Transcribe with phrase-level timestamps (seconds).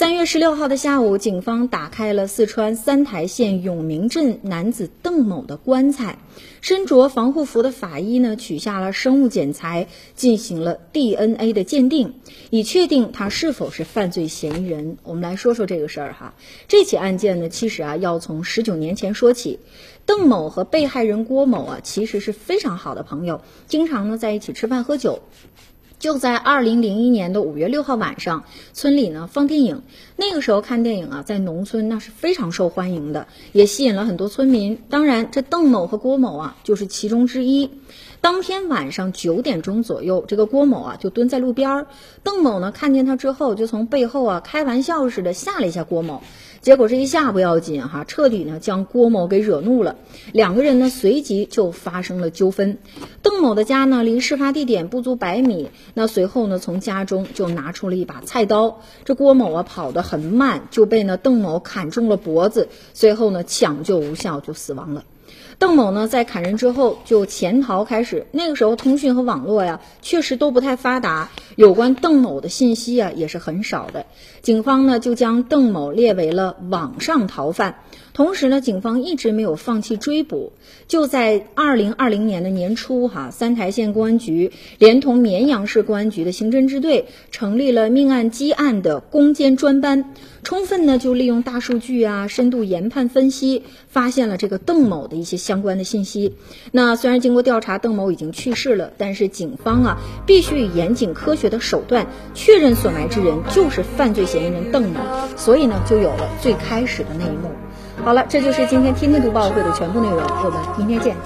[0.00, 6.16] 三月十六号的下午，警方打开了四川三台县永明镇男子邓某的棺材，
[6.62, 12.14] 身着防护服的法医呢取下了生物检材，进行了 DNA 的鉴定，
[12.48, 14.96] 以确定他是否是犯罪嫌疑人。
[15.02, 16.32] 我们来说说这个事儿哈，
[16.66, 19.58] 这起案件呢，其实啊要从十九年前说起。
[20.06, 25.20] 邓某和被害人郭某啊，其实是非常好的朋友，经常呢在一起吃饭喝酒。
[26.00, 29.82] 就在二零零一年的五月六号晚上，村里呢放电影。
[30.16, 34.78] 那个时候看电影啊，在农村那是非常受欢迎的，也吸引了很多村民。
[34.88, 37.68] 当然，这邓某和郭某啊，就是其中之一。
[38.22, 41.86] 当天晚上九点钟左右，这个郭某啊就蹲在路边儿，
[42.22, 46.22] 邓某呢看见他之后，就从背后啊开玩笑似的吓了一下郭某。
[46.60, 49.96] 结果这一吓不要紧哈，彻底呢将郭某给惹怒了，
[50.32, 52.76] 两个人呢随即就发生了纠纷。
[53.22, 65.04] 邓某的家呢离事发地点不足百米，那随后呢从家中就拿出了一把菜刀，这郭某啊跑得很慢，就被呢邓某砍中了脖子，随后呢抢救无效就死亡了。
[65.60, 68.26] 邓某呢，在砍人之后就潜逃开始。
[68.32, 74.06] 那个时候，通讯和网络呀，确实都不太发达，有关邓某的信息啊，也是很少的。
[74.40, 77.76] 警方呢，就将邓某列为了网上逃犯。
[78.14, 80.52] 同时呢，警方一直没有放弃追捕。
[80.88, 96.36] 就在二零二零年的年初，哈，三台县公安局连同绵阳市公安局的刑侦支队，成立了命案积案的攻坚专班，充分呢就利用大数据啊，深度研判分析，发现了这个邓某的一些相关的信息。
[96.70, 105.00] 那虽然经过调查邓某已经去世了但是警方啊必须以严谨科学的手段确认所埋之人就是犯罪嫌疑人邓某
[105.36, 107.50] 所以呢就有了最开始的那一幕。
[108.04, 111.16] 好了这就是今天天天读报会的全部内容我们明天见。